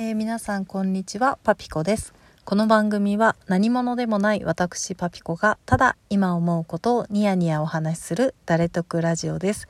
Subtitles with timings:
[0.00, 2.14] えー、皆さんこんにちはパピコです。
[2.44, 9.66] この番組は何者でもない私パピコがただ今思うことをニヤニヤお話しする誰得ラジオです、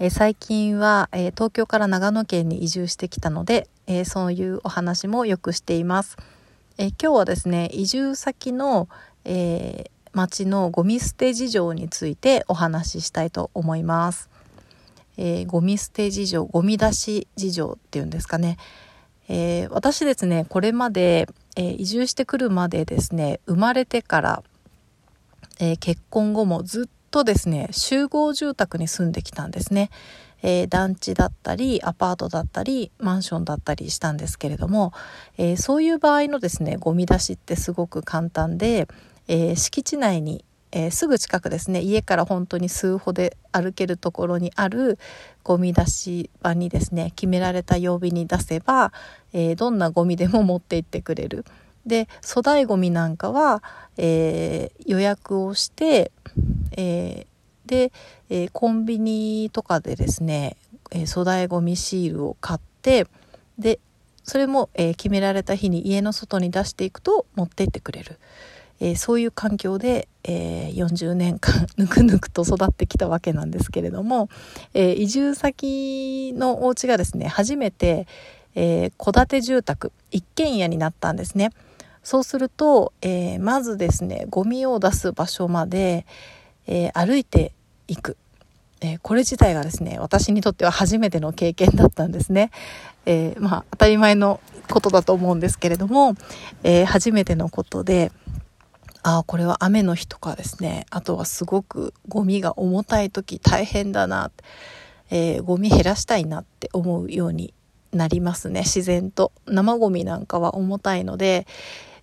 [0.00, 6.16] えー、最近は、えー、東京から長野県に移住してきたので、えそういうお話もよくしています、
[6.76, 8.88] え今日はですね移住先の、
[9.24, 14.28] え町のゴミ捨て事情についてお話ししたいと思います、
[15.16, 18.56] えゴミ捨て事情ゴミ出し事情っていうんですかね。
[19.28, 24.42] えー、私ですねこれまで、えー、移住してくるまでですね生まれてから、
[25.60, 29.90] えー、結婚後もずっとですね集合住宅に住んできたんですね、
[30.42, 34.92] え団地だったりアパートだったりマンションだったりしたんですけれども、
[35.38, 38.88] えそういう場合のですねゴミ出しってすごく簡単で、
[39.26, 44.98] え敷地内にえー、すぐ近くですね家から本当に数歩で歩けるところにある
[45.42, 48.92] ゴミ出し場にですね決められた曜日に出せば、
[49.32, 51.44] えー、どんなゴミでも持って行ってくれる。
[51.86, 53.62] で粗大ゴミなんかは、
[53.96, 56.12] えー、予約をして、
[56.76, 57.26] え
[57.64, 57.92] で、
[58.28, 60.56] えコンビニとかでですね、
[60.90, 63.06] え粗大ゴミシールを買って
[63.58, 63.78] で
[64.22, 68.18] それも、え決められた日に家の外に出していくと持って行ってくれる。
[68.80, 74.28] えー、そういう環境で、えー、40年間 ぬくぬくと育ってきたわけなんですけれども、
[74.74, 78.06] えー、移住先のお家がですね初めて
[78.54, 81.50] 戸、建て住宅一軒家になったんですね。
[82.02, 86.06] そうすると、えー、まずですねゴミを出す場所まで、
[86.66, 87.52] え歩いて
[87.86, 88.16] いく。
[88.80, 92.50] えー、これ自体がですね私にとっては初めての経験だったんですね。
[93.06, 94.40] え、まあ当たり前の
[94.70, 96.14] ことだと思うんですけれども、
[96.62, 98.12] え、初めてのことで、
[99.02, 100.86] ああこれは雨の日とかですね。
[100.90, 104.30] あとはすごくゴミが重たい時大変だな、
[105.10, 107.54] えー、ゴミ減らしたいなって思うように
[107.92, 108.60] なりますね。
[108.60, 111.46] 自然と生ゴミなんかは重たいので、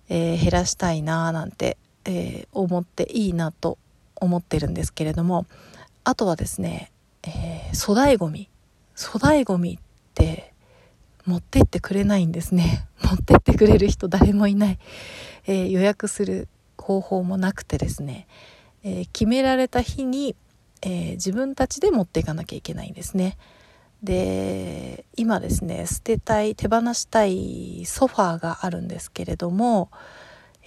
[0.08, 3.78] えー、減らしたいななんて、えー、思っていいなと
[4.14, 5.46] 思ってるんですけれども。
[6.08, 6.92] あとはですね、
[7.24, 8.48] え粗大ゴミ。
[8.96, 9.84] 粗大ゴミっ
[10.14, 10.54] て
[11.24, 12.86] 持ってってくれないんですね。
[13.02, 14.78] 持ってってくれる人誰もいない、
[15.48, 16.48] え予約する
[16.86, 18.28] 方法もなくてですね、
[18.84, 20.36] えー、決められた日に、
[20.82, 23.36] えー、自分たちで持っていかなきゃいけないんですね。
[24.04, 29.90] で今ですね捨てたい手放したいソファーがあるんですけれども、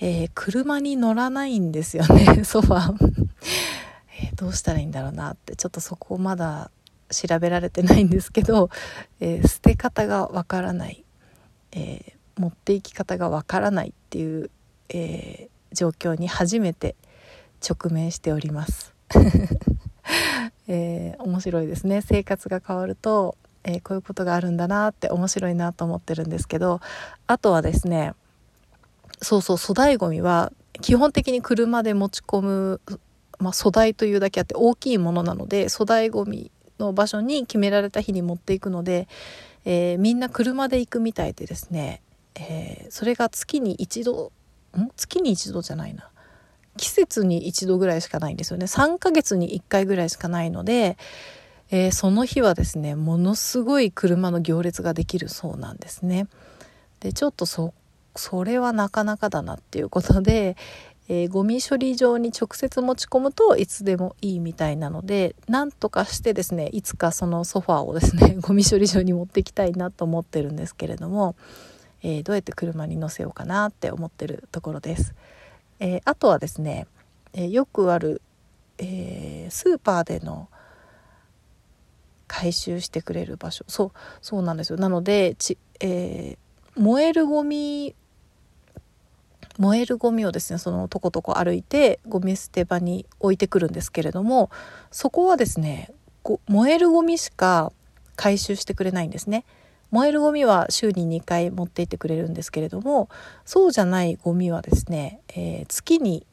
[0.01, 3.27] えー、車に乗らないんですよね ソファー
[4.23, 6.71] えどうしたらいいんだろうなってちょっとそこまだ
[7.11, 8.69] 調べられてないんですけど、
[9.21, 11.05] えー、捨て方がわからない、
[11.71, 14.49] えー、持っていき方がわからないっていう、
[14.89, 16.95] え状況に初めて
[17.67, 18.93] 直面しております。
[20.67, 26.79] えー、面白いですね生活が変わると、えー、こういうことがあるんだなって面白いなと思ってるんですけど
[27.25, 28.13] あとはですね
[29.21, 32.81] そうそう粗大ごみは基本的に車で持ち込む、
[33.39, 39.07] まあ、粗大というだけあって大きいものなので粗大ごみの場所に決められた日に持っていくので、
[39.65, 42.01] えー、みんな車で行くみたいでですね、
[42.35, 44.31] えそれが月に一度
[44.95, 46.09] 月に一度じゃないな。
[46.77, 48.65] 季節に一度ぐらいしかないんですよね。
[48.65, 50.97] 3ヶ月に1回ぐらいしかないので、
[51.71, 56.27] えー、その日はですねものすごい車の行列ができるそうなんですね。
[56.99, 57.73] でちょっとそ
[58.15, 60.57] それはなかなかだなっていうことで、
[61.07, 71.35] えー、ゴミ処理場に直接持ち込むといつでもいいみたいなのでなんとかしてですねいつかそのソファーをですね ゴミ処理場に持ってきたいなと思ってるんですけれども
[72.01, 75.15] えー、どうやって車に乗せようかなって思ってるところです。
[75.79, 76.87] えー、あとはですね、
[77.33, 78.21] えー、よくある、
[78.77, 80.47] えスーパーでの
[82.27, 86.37] 回収してくれる場所そうそうなんですよなのでち、え
[86.77, 87.93] 燃えるゴミ
[89.57, 94.49] 燃えるゴミをですねそのとことこ歩いてゴミ捨て場に置いてくるんですけれども
[94.89, 95.91] そこはですね
[96.47, 97.73] 燃えるゴミしか
[98.15, 99.45] 回収してくれないんですね。
[99.91, 103.09] 燃えるゴミは週に2回持って行ってくれるんですけれども
[103.45, 106.25] そうじゃないゴミはですね、えー、月に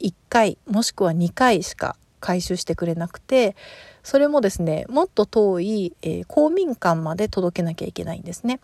[0.00, 3.56] 1回もしくは2回しか回収してくれなくて
[4.02, 8.60] それもですねもっと遠い、えー、公民館まで届けなきゃいけないんですね。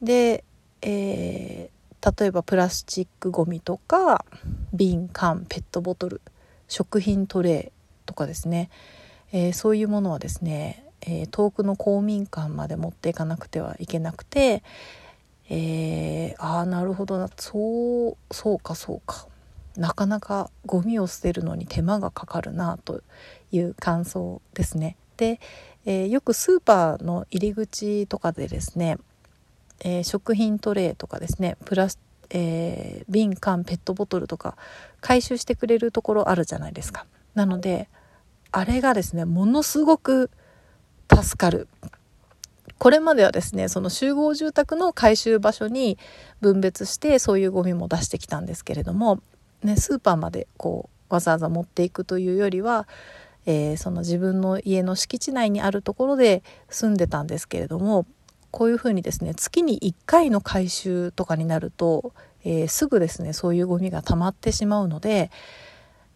[0.00, 0.44] で、
[0.80, 4.24] えー、例えばプラスチックゴミとか
[4.72, 6.22] 瓶缶ペットボトル
[6.68, 8.70] 食品トレーとかですね、
[9.32, 14.62] えー、そういうものはですねえー、遠くの公民館まで持っていかなくてはいけなくて、
[15.48, 19.26] えー、ああなるほどなそうそうかそうか
[19.76, 23.02] なかなかゴミを捨てるのに手間がかかるなと
[23.52, 24.96] いう感想ですね。
[25.16, 25.40] で、
[25.84, 28.98] えー、よくスーパーの入り口とかでですね、
[29.80, 31.98] えー、食品トレーとかですねプラス、
[32.30, 34.56] えー、瓶缶ペットボトルとか
[35.00, 37.06] 回収してくれるところあるじゃないですか。
[37.34, 37.88] なので
[38.52, 40.30] あれがですねものすごく
[41.22, 41.68] 助かる
[42.80, 45.98] これまではですねその集合住宅の回収場所に
[46.40, 49.20] 分別してそういうゴミも出してきたんですけれども、
[49.62, 52.88] ね、スーパーまでこうわざわざ持っていくというよりは、
[53.44, 58.06] えー、その自分の家の敷地内にあるところで住んでたんですけれども
[58.50, 62.14] こういうふうにですね月に1回の回収とかになると、
[62.44, 65.30] えー、すぐですねそういうゴミが溜まってしまうので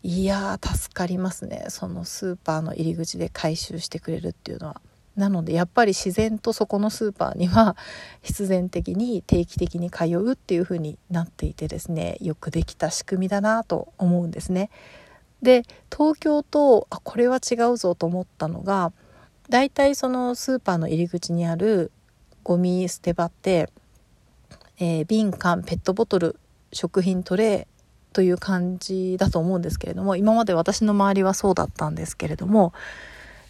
[0.03, 4.81] いやー助かりますねそのスーパーの入り口で回収してくれるっていうのは。
[5.17, 7.77] なのでやっぱり自然とそこのスーパーには
[8.23, 14.71] 必然的に定期的に通うっていう風になっていてですねよくできた仕組みだなと思うんですね。
[15.43, 15.63] で
[15.95, 18.93] 東京とあこれは違うぞと思ったのが
[19.51, 21.93] だいたいそのスーパーの入り口にある
[22.43, 23.69] ゴミ捨て場って、
[24.79, 26.37] えー、瓶缶ペットボトル
[26.73, 32.73] 食品トレーという感じだと思うんですけれども今まで私の周りはそうだったんですけれども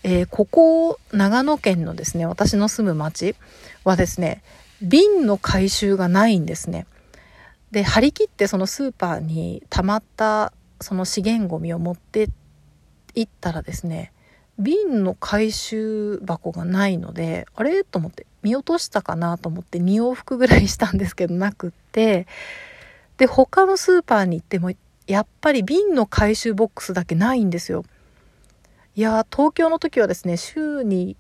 [0.05, 3.35] えー、ここ長野県のですね私の住む町
[3.85, 4.43] はですね
[4.83, 6.87] 瓶の回収がないんですね。
[7.71, 12.29] で張り切ってそのスーパーにたまったその資源ごみを持って
[13.15, 14.13] 行ったらですね
[14.59, 17.83] 瓶の回収箱がないのであれ？
[17.83, 22.27] と思って見落としたかなと思って2往復ぐらいしたんですけどなくって
[23.17, 24.71] で他のスーパーに行っても
[25.07, 27.85] やっぱり瓶の回収ボックスだけないんですよ。
[28.97, 31.17] いや東京の時はですね週に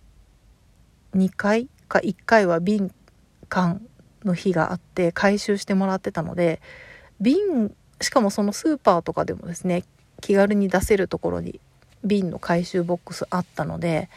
[1.16, 2.92] 2回か1回は瓶
[3.48, 3.82] 缶
[4.24, 6.60] の日があって回収してもらってたので
[7.20, 9.82] 瓶しかもそのスーパーとかでもですね
[10.20, 11.60] 気軽に出せるところに
[12.04, 14.08] 瓶の回収ボックスあったので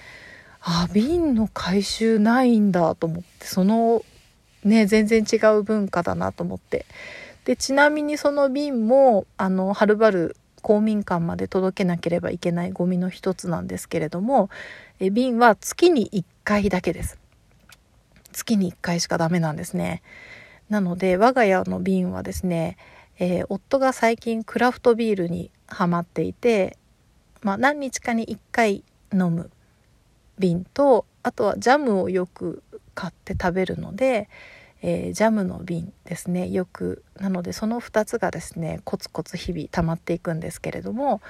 [0.61, 4.03] あ瓶の回収ないんだと思ってその
[4.63, 6.85] ね全然違う文化だなと思って。
[7.45, 10.35] でちなみにその瓶もあのはるばる
[10.67, 14.49] 公民館まで届けなければいけないゴミの一つなんですけれども
[14.99, 17.17] え瓶は月に1回だけです。
[18.33, 20.01] 月に1回しかダメなんですね。
[20.67, 22.75] なので我が家の瓶はですね、
[23.17, 26.77] えー、夫が最近クラフトビールにハマっていて、
[27.43, 28.83] まあ、何日かに1回
[29.13, 29.49] 飲む
[30.37, 32.61] 瓶とあとはジャムをよく
[32.93, 34.27] 買って食べるので
[34.81, 41.21] えー、ジャムの瓶ですねよくなのでその2つがですねコツコツ日々溜まっていくんですけれども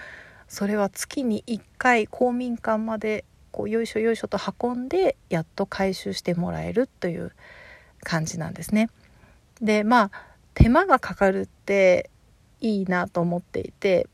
[0.48, 7.32] それは月に1回公民館までこうよいしょよいしょと運んでやっと回収してもらえるという
[8.04, 8.90] 感じなんですね。
[9.62, 10.12] でまあ
[10.54, 12.10] 手間がかかるって
[12.62, 14.08] いいなと思っていて、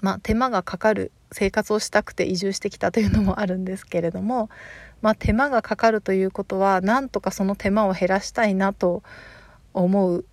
[0.00, 4.48] まあ、手間がかかる生活をしたくて移住してきたというのもあるんですけれども
[5.02, 9.02] まあ、手間がかかるということはなんとかその手間を減らしたいなと
[9.72, 10.24] 思う、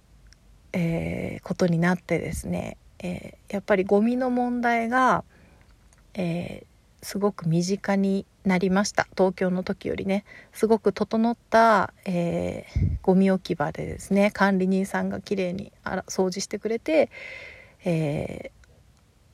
[0.73, 5.23] えー、ことになってですね、えー、やっぱりゴミの問題が、
[6.13, 9.07] えー、すごく身近になりました。
[9.17, 10.23] 東京の時よりね。
[10.53, 14.31] すごく整った、えー、ゴミ置き場でですね。
[14.31, 15.71] 管理人さんがきれいに
[16.07, 17.09] 掃除してくれて、
[17.83, 18.57] えー、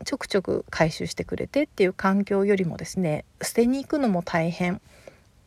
[0.03, 4.81] ちょくちょく回収してくれてっていう環境よりもですね捨てに行くのも大変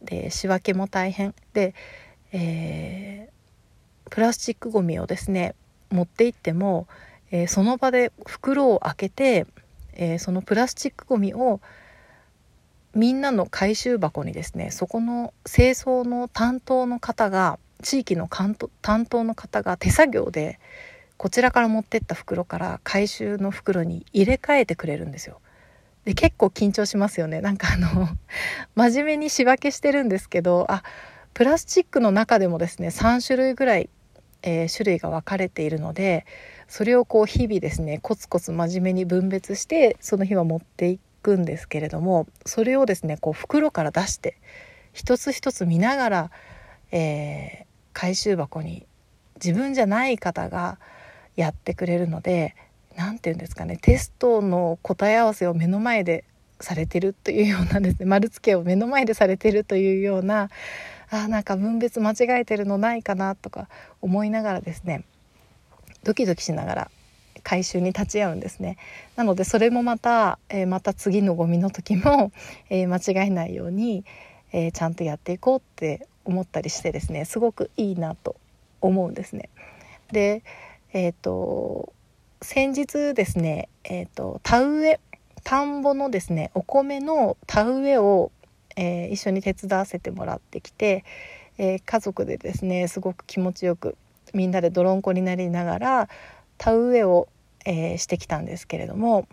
[0.07, 1.75] で仕分けも大変で、
[2.33, 5.55] えー、プラスチックごみをですね
[5.91, 6.89] 持って行っても、
[7.31, 9.47] えー、その場で袋を開けて、
[9.93, 11.61] えー、そのプラスチックごみを
[12.95, 20.59] みんなの回収箱にですねそこの清掃の担当の方が地域の担当の方が手作業で
[21.19, 25.41] こちらから持ってった袋から回収の袋に入れ替えてくれるんですよ。
[26.07, 27.41] で結構緊張しますよね。
[27.41, 28.09] なんかあの
[28.77, 30.85] 真面目に仕分けしてるんですけどあ
[31.35, 33.91] プラスチックの中でもですね3種類ぐらい、
[34.43, 36.25] えー、種類が分かれているので
[36.69, 44.39] それをこう日々ですねコツコツ真面目に分別してその日は持っていくんですけれどもそれをですねこう袋から出して
[44.93, 46.31] 一つ一つ見ながら、
[46.93, 48.87] えー、回収箱に
[49.45, 50.79] 自分じゃない方が
[51.35, 52.55] やってくれるので
[52.97, 56.25] 何て言うんですかねテストの答え合わせを目の前で
[56.61, 60.51] されてるというようなですね 丸付けを目の前でされてるというような
[61.11, 63.69] あなんか分別間違えてるのないかなとか
[64.01, 65.05] 思いながらですね
[66.03, 66.91] ドキドキしながら
[67.43, 68.77] 回収に立ち会うんですね
[69.15, 72.33] なのでそれもまた、えー、また次のゴミの時も、
[72.71, 74.05] えー、間違えないように、
[74.53, 78.37] えー、ちゃんとやっていこうって思ったりしてですねすごくいいなと
[78.81, 79.49] 思うんですね。
[80.11, 80.43] で
[80.93, 81.93] えっ、と
[82.43, 85.01] 先日ですね、えーと、田植え
[85.43, 88.31] 田んぼのですねお米の田植えを、
[88.77, 91.05] えー、一緒に手伝わせてもらってきて、
[91.57, 93.97] えー、家族でですねすごく気持ちよく
[94.35, 96.09] みんなで泥んこになりながら
[96.59, 97.29] 田植えを、
[97.65, 99.27] えー、してきたんですけれども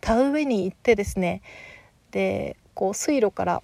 [0.00, 1.42] 田植えに行ってですね
[2.10, 3.62] でこう水路から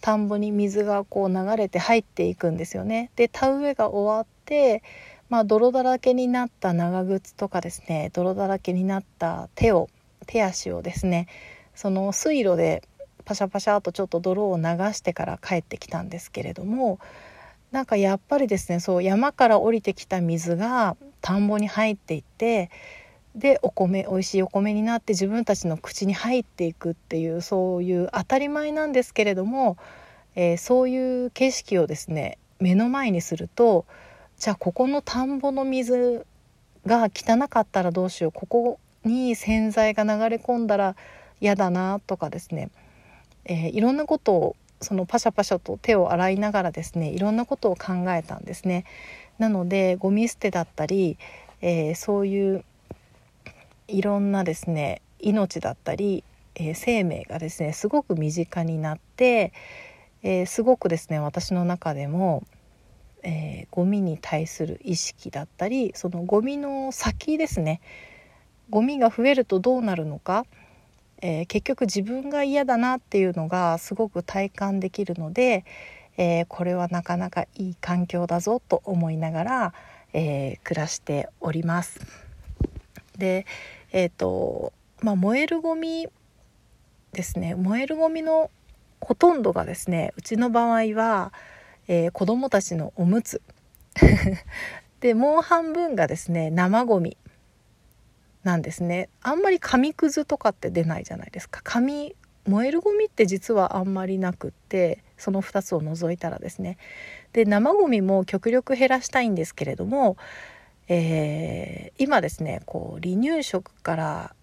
[0.00, 3.10] 田んぼに水がこう流れて入っていくんですよね。
[3.16, 4.82] で田植えが終わって、
[5.28, 9.88] まあ、泥だらけになった長靴とかですね泥だらけになった手を
[10.26, 11.26] 手足をですね
[11.74, 12.82] その水路で
[13.24, 17.00] パシャパシャとちょっと泥を流してから帰ってきたんですけれども
[17.72, 22.70] なんかやっぱりですねそう山から降りてきた水が田んぼに入っていって
[23.34, 29.76] でお米美味しいお米になって自分たちの口に入っていくっていうそういう当たり前なんですけれども、
[30.36, 33.84] えー、そういう景色をですね目の前にすると
[34.38, 36.26] じゃあここの田んぼの水
[36.84, 40.96] が汚かったらどうしようここに洗剤が流れ込んだら
[41.40, 42.70] 嫌だなとかですね、
[43.44, 48.84] えー、いろんなことをそのパシャパシャと手を洗いながらですねいろんなことを考えたんですね。
[49.38, 51.18] なのでゴミ捨てだったり、
[51.62, 52.64] えー、そういう
[53.88, 56.24] いろんなですね命だったり、
[56.54, 59.52] えー、生命がですねすごく身近になって、
[60.22, 62.44] えー、すごくですね私の中でも、
[63.28, 67.80] えー、ゴミに対する意識だったりそのゴミの先ですね。
[68.70, 70.46] ゴミが増えるとどうなるのか、
[71.20, 75.64] えー、結局自分が嫌だなっていうのがすごく体感できるので、
[76.16, 79.74] えー、これはなかなかいい環境だぞと思いながら、
[80.12, 82.00] え、暮らしております。
[83.18, 83.44] で
[83.90, 86.06] えっ、ー、とまあ燃えるゴミ
[87.12, 87.56] ですね。
[87.56, 88.50] 燃えるゴミの
[89.00, 91.32] ほとんどがですねうちの場合は、
[91.88, 93.42] えー、子どもたちのおむつ。
[95.00, 97.16] でもう半分がですね生ゴミ。
[98.44, 99.08] なんですね。
[99.22, 101.60] あんまり紙くずとかって出ないじゃないですか。
[101.64, 102.14] 紙
[102.46, 106.78] 燃えるゴミって実はあんまりなくってその2つを除いたらですね。
[107.32, 110.16] で生ゴミも極力減らしたいんですけれども
[110.88, 114.34] えー、今ですねこう離乳食から、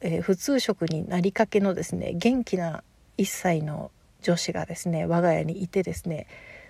[0.00, 2.84] えー、普通食になりかけのですね元気な
[3.18, 3.90] 1歳の
[4.22, 6.26] 女子がですね我が家にいてですね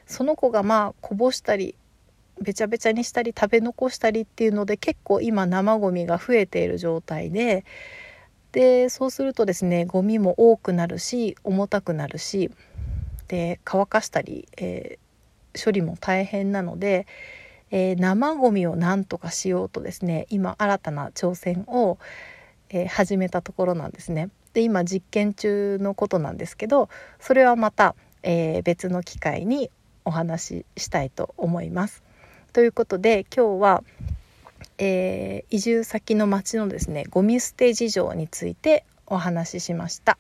[0.07, 1.75] その子がまあこぼしたり
[2.41, 7.65] べちゃべちゃにしたり食べ残したりっていうので結構今生ゴミが増えている状態で
[8.53, 12.51] でそうするとですねゴミも多くなるし重たくなるし
[13.29, 17.07] で乾かしたり、えー、処理も大変なので
[17.77, 21.99] えー、生ゴミをなんとかしようとですね今新たな挑戦を、
[22.69, 24.31] えー、始めたところなんですね。
[24.53, 29.73] で今実験中のことなんですけどそれはまた、えー、別の機会に
[30.05, 32.03] お話ししたいと思います。
[32.53, 33.85] ということで今日は、
[34.79, 40.19] え移住先の町のですねゴミ捨て事情についてお話ししました。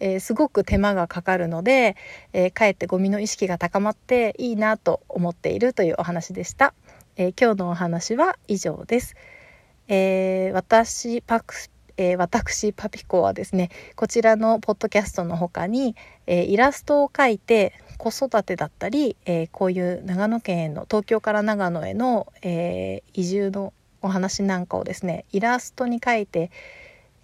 [0.00, 1.96] えー、すごく手間がかかるので、
[2.32, 6.74] えー、かえってゴミの意識が高まっていいなと思っているというお話でした。
[7.16, 9.14] えー、今日のお話は以上です。
[9.88, 11.54] えー、私パク
[11.96, 15.94] えー、私パピコはですねこちらのポッドキャストの他に、
[16.26, 17.72] えー、イラストを描いて
[18.10, 26.50] 子育てだったり、えー、こういう長野県への東京から長野への、え移住のお話なんかをですねイラストに描いて、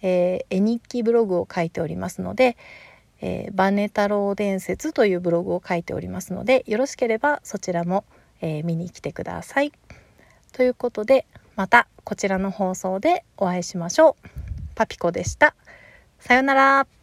[0.01, 2.57] え絵日記ブログを書いておりますので
[3.21, 8.03] 「えー、バネ太郎伝説」というブログを書いておりますのでよろしければそちらも
[8.41, 9.71] 「え、見に来てください。
[10.51, 14.29] ということでまたこちらの放送でお会いしましょう。
[14.75, 15.55] パピコでした。
[16.19, 17.00] さよなら。